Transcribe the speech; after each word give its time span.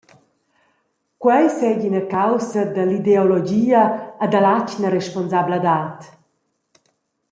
Quei 1.21 1.45
seigi 1.57 1.87
ina 1.89 2.03
caussa 2.13 2.61
dall’ideologia 2.75 3.83
e 4.23 4.25
dall’atgna 4.31 4.87
responsabladad. 4.99 5.97